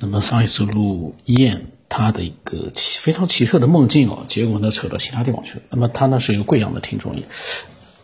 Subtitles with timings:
[0.00, 5.62] 那么上一次录燕他的一个奇非常奇特的梦境哦，结果呢扯到其他地方去了。
[5.70, 7.14] 那么他呢是一个贵阳的听众，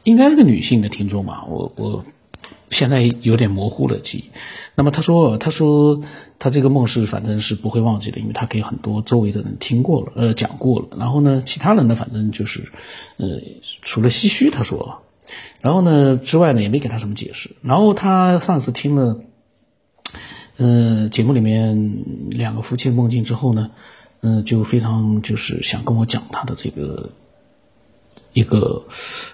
[0.04, 1.44] 应该是个女性的听众吧？
[1.48, 2.04] 我我
[2.70, 4.24] 现在有点模糊了记忆。
[4.74, 6.02] 那么他说，他说
[6.38, 10.88] 他这个梦是反正是不会忘记的，因为他给很多周围的人听过了，呃讲过了。
[10.98, 12.72] 然后呢，其他人呢反正就是，
[13.16, 13.40] 呃
[13.82, 15.02] 除了唏嘘，他说，
[15.60, 17.52] 然后呢之外呢也没给他什么解释。
[17.62, 19.20] 然后他上次听了。
[20.58, 23.70] 嗯，节目里面两个夫妻梦境之后呢，
[24.22, 27.10] 嗯，就非常就是想跟我讲他的这个
[28.32, 28.86] 一个，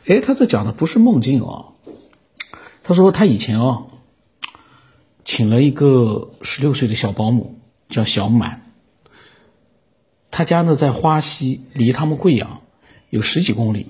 [0.07, 1.67] 哎，他这讲的不是梦境啊，
[2.83, 3.85] 他说他以前啊，
[5.23, 7.55] 请了一个十六岁的小保姆
[7.89, 8.73] 叫小满，
[10.33, 12.63] 他家呢在花溪，离他们贵阳
[13.11, 13.87] 有十几公里，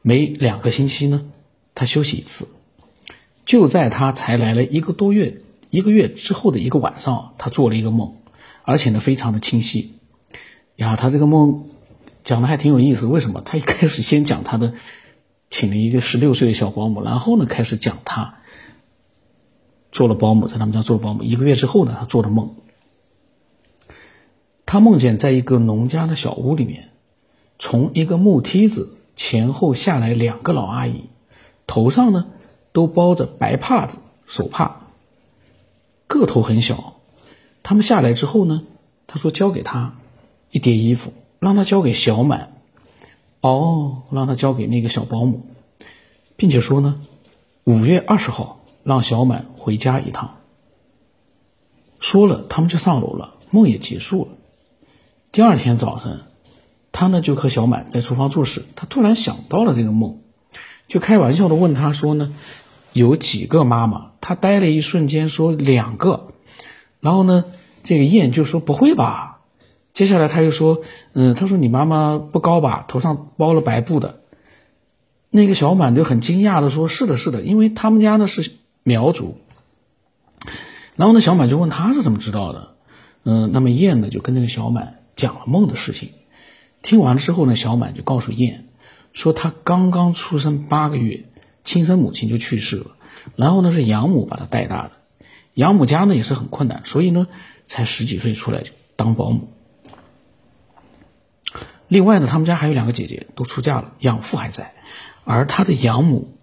[0.00, 1.28] 每两个星期呢，
[1.74, 2.46] 他休息一次，
[3.44, 5.42] 就在他才来了一个多月。
[5.70, 8.14] 一个月之后的一个晚上，他做了一个梦，
[8.62, 9.98] 而且呢非常的清晰。
[10.76, 11.68] 呀，他这个梦
[12.24, 13.06] 讲的还挺有意思。
[13.06, 13.40] 为什么？
[13.40, 14.74] 他一开始先讲他的
[15.50, 18.36] 请了一个十六岁的小保姆，然后呢开始讲他
[19.92, 21.22] 做了保姆，在他们家做了保姆。
[21.22, 22.54] 一个月之后呢，他做的梦，
[24.64, 26.90] 他梦见在一个农家的小屋里面，
[27.58, 31.10] 从一个木梯子前后下来两个老阿姨，
[31.66, 32.26] 头上呢
[32.72, 34.87] 都包着白帕子手帕。
[36.08, 36.94] 个头很小，
[37.62, 38.62] 他们下来之后呢，
[39.06, 39.94] 他说交给他
[40.50, 42.54] 一叠衣服，让他交给小满，
[43.42, 45.42] 哦，让他交给那个小保姆，
[46.34, 47.00] 并且说呢，
[47.64, 50.36] 五月二十号让小满回家一趟。
[52.00, 54.32] 说了，他们就上楼了，梦也结束了。
[55.30, 56.22] 第二天早晨，
[56.90, 60.20] 他呢就和小满在厨房做事，他突然想到了这个梦，
[60.88, 62.34] 就开玩笑的问他说呢。
[62.92, 64.12] 有几个妈妈？
[64.20, 66.28] 他呆了一瞬间，说两个。
[67.00, 67.44] 然后呢，
[67.82, 69.40] 这个燕就说不会吧。
[69.92, 74.20] 接下来他又说，嗯，他说你妈妈不高吧，头上包了白布的。
[75.30, 79.38] 那个小满就很惊讶的说，是的，是的，因为他们家呢是苗族。
[80.96, 82.74] 然后呢，小满就问他是怎么知道的？
[83.24, 86.10] 嗯，那么燕呢就跟那个小满讲了梦的事情。
[86.82, 88.66] 听完了之后呢，小满就告诉燕
[89.12, 91.24] 说，他刚刚出生八个月。
[91.68, 92.86] 亲生母亲就去世了，
[93.36, 94.92] 然后呢是养母把他带大的，
[95.52, 97.26] 养母家呢也是很困难，所以呢
[97.66, 98.62] 才十几岁出来
[98.96, 99.50] 当保姆。
[101.88, 104.72] 另外呢，他们家还有两个姐姐都出嫁了，养父还在，
[105.24, 106.38] 而他的养母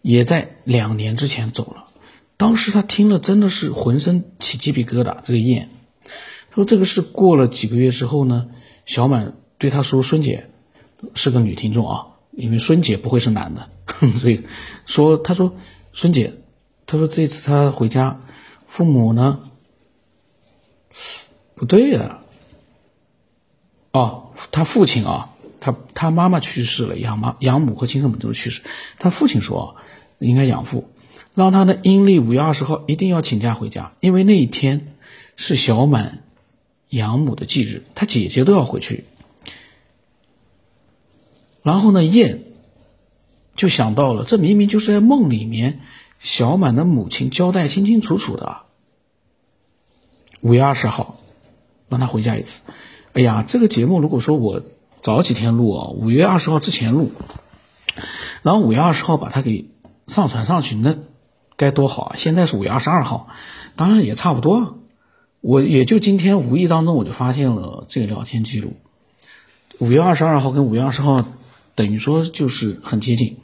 [0.00, 1.86] 也在两年之前走了。
[2.36, 5.16] 当时他听了真的是浑身起鸡皮疙瘩。
[5.24, 5.70] 这个燕，
[6.50, 8.46] 他说这个事过了几个月之后呢，
[8.86, 10.48] 小满对他说：“孙姐
[11.14, 13.70] 是个女听众啊，因为孙姐不会是男的。”
[14.16, 14.42] 所以
[14.84, 15.56] 说，他说
[15.92, 16.34] 孙姐，
[16.86, 18.20] 他说这次他回家，
[18.66, 19.40] 父母呢？
[21.54, 22.20] 不对呀。
[23.92, 28.62] 哦，他父亲啊，他他妈妈去世了，养妈养母和亲生母都去世。
[28.98, 29.76] 他父亲说，
[30.18, 30.88] 应该养父，
[31.34, 34.94] 让他的阴历五月二十号一定要请假回家，因为那一天
[35.36, 36.22] 是小满
[36.90, 39.04] 养母的忌日，他姐姐都要回去。
[41.62, 42.44] 然后呢，燕。
[43.58, 45.80] 就想到了，这明明就是在梦里面，
[46.20, 48.58] 小满的母亲交代清清楚楚的。
[50.40, 51.18] 五月二十号，
[51.88, 52.62] 让他回家一次。
[53.14, 54.62] 哎呀，这个节目如果说我
[55.02, 57.10] 早几天录啊，五月二十号之前录，
[58.42, 59.68] 然后五月二十号把它给
[60.06, 60.96] 上传上去，那
[61.56, 62.16] 该多好啊！
[62.16, 63.28] 现在是五月二十二号，
[63.74, 64.78] 当然也差不多。
[65.40, 68.74] 我也就今天无意当中我就发现了这个聊天记录，
[69.78, 71.24] 五月二十二号跟五月二十号
[71.74, 73.38] 等于说就是很接近。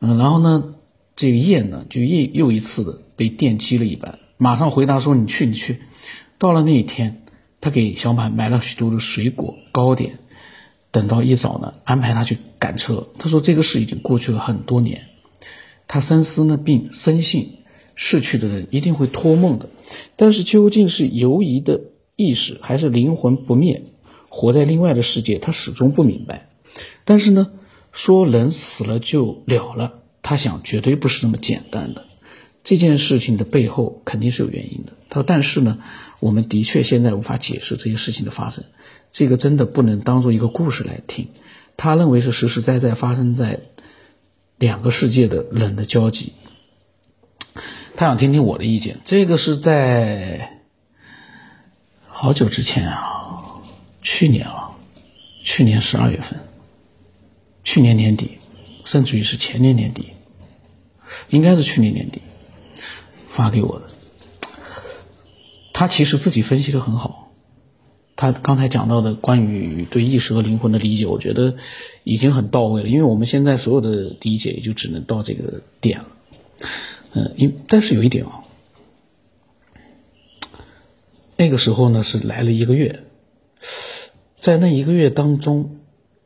[0.00, 0.74] 嗯，然后呢，
[1.16, 5.78] 这个燕呢，就又又一次的被电击了一般，马上回答说：“你去，你去。”
[6.38, 7.22] 到了那一天，
[7.62, 10.18] 他给小满买了许多的水果糕点，
[10.90, 13.08] 等到一早呢，安排他去赶车。
[13.18, 15.06] 他说：“这个事已经过去了很多年。”
[15.88, 17.54] 他深思呢，并深信
[17.94, 19.70] 逝去的人一定会托梦的，
[20.14, 21.80] 但是究竟是游移的
[22.16, 23.82] 意识，还是灵魂不灭，
[24.28, 26.50] 活在另外的世界，他始终不明白。
[27.06, 27.50] 但是呢。
[27.96, 32.04] 说人死了就了了，他想绝对不是那么简单的。
[32.62, 34.92] 这件事情的背后肯定是有原因的。
[35.08, 35.78] 他说：“但是呢，
[36.20, 38.62] 我们的确现在无法解释这些事情的发生，
[39.10, 41.26] 这个真的不能当做一个故事来听。
[41.78, 43.60] 他认为是实实在在发生在
[44.58, 46.34] 两个世界的人的交集。
[47.96, 48.98] 他想听听我的意见。
[49.06, 50.60] 这个是在
[52.06, 53.42] 好久之前啊，
[54.02, 54.72] 去年啊，
[55.42, 56.38] 去年十二月份。”
[57.66, 58.38] 去年年底，
[58.84, 60.12] 甚至于是前年年底，
[61.30, 62.22] 应该是去年年底
[63.26, 63.90] 发给我的。
[65.72, 67.32] 他其实自己分析的很好。
[68.14, 71.56] 他刚才讲到的关于对意识和灵魂的理解，我觉得
[72.04, 72.88] 已经很到位了。
[72.88, 76.08] 因为我们现在所有的理解也就只能到这个点了。
[77.14, 78.44] 嗯，因但是有一点啊，
[81.36, 83.02] 那个时候呢是来了一个月，
[84.40, 85.80] 在那一个月当中，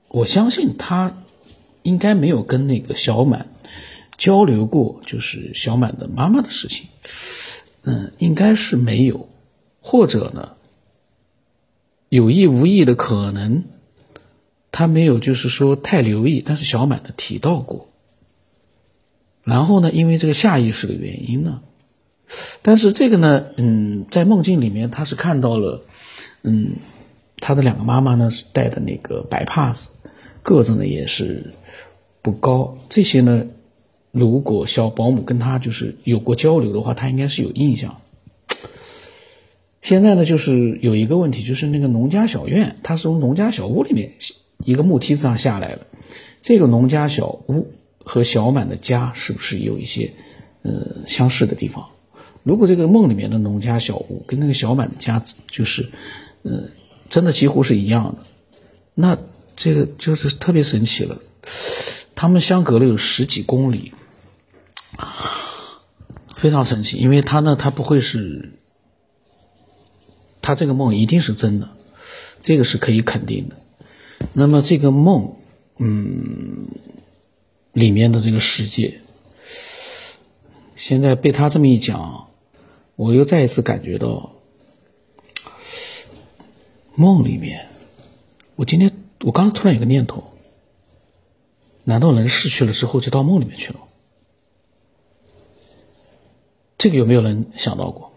[0.09, 1.17] 我相信他
[1.83, 3.47] 应该没有跟那个小满
[4.17, 6.87] 交流过，就是小满的妈妈的事情。
[7.83, 9.29] 嗯，应该是没有，
[9.81, 10.53] 或者呢？
[12.11, 13.65] 有意无意的可能，
[14.73, 17.89] 他没有就是说太留意，但是小满的提到过。
[19.45, 21.63] 然后呢，因为这个下意识的原因呢，
[22.63, 25.83] 但是这个呢，嗯，在梦境里面他是看到了，
[26.43, 26.73] 嗯，
[27.39, 29.89] 他的两个妈妈呢是戴的那个白帕子，
[30.51, 31.55] 个子呢也是
[32.21, 32.77] 不高。
[32.89, 33.47] 这些呢，
[34.11, 38.01] 如果小保姆跟他就是有过交流的话，他应该是有印象。
[39.81, 44.13] 现在呢，就是有一个问题，就是那个农家小院，它是从农家小屋里面
[44.59, 45.87] 一个木梯子上下来了。
[46.43, 47.69] 这个农家小屋
[48.05, 50.11] 和小满的家是不是有一些
[50.63, 51.87] 呃相似的地方？
[52.43, 55.89] 如果这个梦里面的农家小屋跟那个小满的家就是
[56.43, 56.65] 呃
[57.09, 58.25] 真的几乎是一样的，
[58.95, 59.19] 那
[59.63, 61.21] 这个就是特别神奇了。
[62.15, 63.93] 他们相隔了有十几公里，
[66.35, 68.55] 非常神奇，因为他呢，他不会是。
[70.41, 71.69] 他这个梦一定是真的，
[72.41, 73.57] 这个是可以肯定的。
[74.33, 75.37] 那么这个梦，
[75.77, 76.67] 嗯，
[77.75, 79.03] 里面的这个世界，
[80.75, 82.29] 现在被他这么一讲，
[82.97, 84.33] 我又再一次感觉到，
[86.95, 87.69] 梦里面，
[88.57, 88.91] 我今天
[89.25, 90.25] 我刚才突然有个念头，
[91.85, 93.81] 难道人逝去了之后就到梦里面去了？
[96.79, 98.13] 这个有没有人想到过？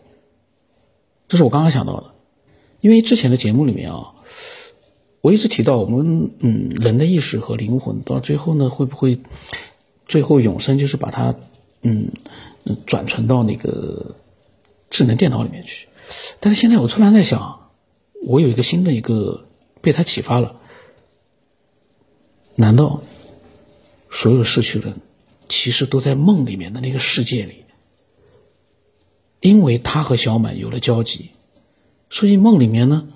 [1.28, 2.14] 这是我刚刚想到的。
[2.80, 4.14] 因为之前的节目里面啊，
[5.22, 9.20] 我一直提到我们嗯人的意识和灵魂到最后呢会不会
[10.06, 11.36] 最后永生就是把它
[11.82, 12.12] 嗯
[12.86, 14.16] 转存到那个
[14.90, 15.88] 智能电脑里面去？
[16.40, 17.70] 但是现在我突然在想，
[18.26, 19.46] 我有一个新的一个
[19.82, 20.62] 被他启发了，
[22.56, 23.02] 难道
[24.12, 25.02] 所有逝去的人
[25.50, 27.66] 其实都在梦里面的那个世界里？
[29.40, 31.32] 因为他和小满有了交集。
[32.10, 33.08] 所以梦里面呢，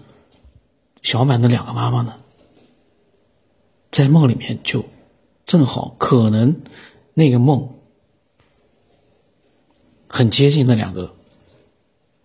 [1.01, 2.19] 小满的两个妈妈呢，
[3.91, 4.85] 在梦里面就
[5.45, 6.61] 正好可能
[7.13, 7.75] 那个梦
[10.07, 11.13] 很接近那两个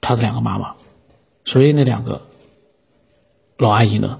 [0.00, 0.74] 他的两个妈妈，
[1.44, 2.26] 所以那两个
[3.58, 4.18] 老阿姨呢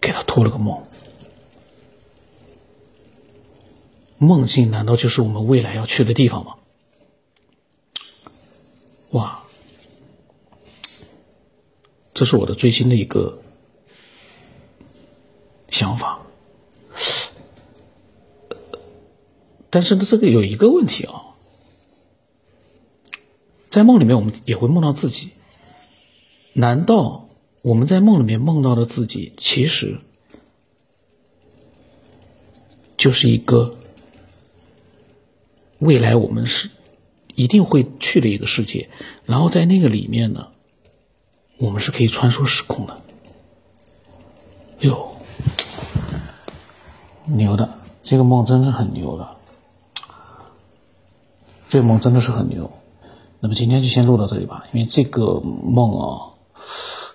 [0.00, 0.87] 给他托了个梦，
[4.18, 6.56] 梦境难道就是我们未来要去的地方吗？
[9.12, 9.42] 哇！
[12.12, 13.40] 这是我的最新的一个
[15.70, 16.20] 想法，
[19.70, 21.22] 但是呢，这个有一个问题啊，
[23.70, 25.30] 在梦里面我们也会梦到自己，
[26.54, 27.28] 难道
[27.62, 30.00] 我们在梦里面梦到的自己，其实
[32.96, 33.77] 就是一个
[35.78, 36.70] 未来我们是
[37.34, 38.88] 一定会去的一个世界，
[39.24, 40.48] 然后在那个里面呢？
[41.58, 43.00] 我们是可以穿梭时空的，
[44.80, 45.16] 哟，
[47.26, 47.68] 牛的，
[48.00, 49.28] 这个梦真是很牛的，
[51.68, 52.70] 这个梦真的是很牛。
[53.40, 56.34] 那么今天就先录到这里吧，因为这个梦啊，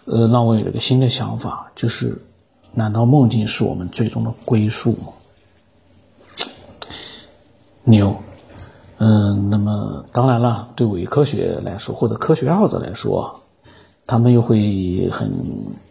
[0.05, 2.25] 呃，让我有了个新的想法，就是，
[2.73, 5.13] 难道梦境是我们最终的归宿吗？
[7.85, 8.21] 牛，
[9.05, 13.39] 嗯，那么当然了，对伪科学来说，或者科学爱好者来说。
[14.05, 15.31] 他们又会很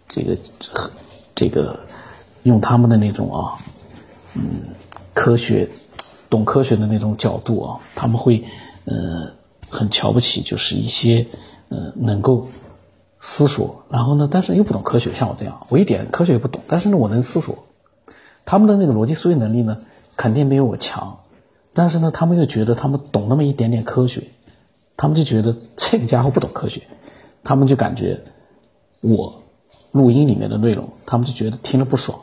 [0.07, 0.37] 这个
[0.71, 0.91] 很
[1.35, 1.79] 这个
[2.43, 3.53] 用他们的那种啊，
[4.37, 4.43] 嗯，
[5.15, 5.67] 科学
[6.29, 8.45] 懂科学的那种角度啊，他们会
[8.85, 9.27] 呃
[9.71, 11.27] 很瞧不起，就是一些
[11.71, 12.47] 呃能够
[13.19, 17.57] 思索，然后呢，但是又不懂科学，像我这样，我一点科学也不懂，但是呢，我能思索。
[18.45, 19.75] 他们的那个逻辑思维能力呢，
[20.17, 21.17] 肯定没有我强，
[21.75, 24.23] 但是呢，他们又觉得他们懂那么一点点科学，
[24.97, 26.83] 他们就觉得这个家伙不懂科学。
[27.45, 28.23] 他们就感觉
[29.01, 29.43] 我
[29.91, 32.21] 录音里面的内容，他们就觉得听了不爽。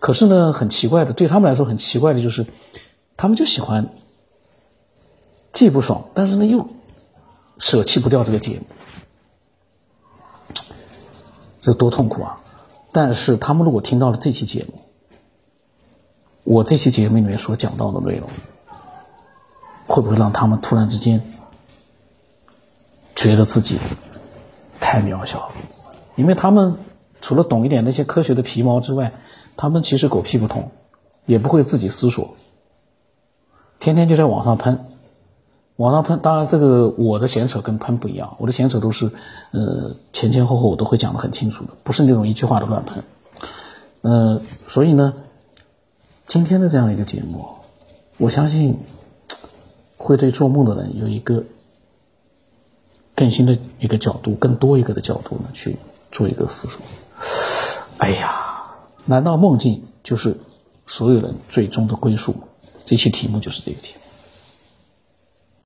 [0.00, 2.46] 可是呢，很奇怪的，对他们来说很奇怪的就是，
[3.16, 3.88] 他们就喜欢
[5.52, 6.68] 既不爽，但是呢又
[7.58, 8.66] 舍弃不掉这个节目，
[11.60, 12.40] 这多痛苦啊！
[12.90, 14.80] 但是他们如果听到了这期节目，
[16.44, 18.28] 我这期节目里面所讲到的内容，
[19.88, 21.20] 会不会让他们突然之间
[23.16, 23.76] 觉得自己？
[24.80, 25.52] 太渺小了，
[26.14, 26.76] 因为他们
[27.20, 29.12] 除了懂一点那些科学的皮毛之外，
[29.56, 30.70] 他们其实狗屁不通，
[31.26, 32.36] 也不会自己思索，
[33.80, 34.86] 天天就在网上喷，
[35.76, 36.20] 网上喷。
[36.20, 39.10] 当然，这个我的闲扯跟喷不一样，我的闲扯都是，
[39.50, 43.02] 呃，前前后后我都会讲得很清楚的，不是那种一句话的乱喷。
[44.02, 45.12] 呃，所以呢，
[46.28, 47.44] 今天的这样一个节目，
[48.16, 48.78] 我相信
[49.98, 51.44] 会对做梦的人有一个。
[53.14, 55.76] 更新的一个角度，更多一个的角度呢，去
[56.12, 56.80] 做一个思索。
[57.96, 58.32] 哎呀，
[59.06, 60.38] 难道梦境就是
[60.86, 62.32] 所有人最终的归宿？
[62.84, 64.07] 这期题目就是这个题目。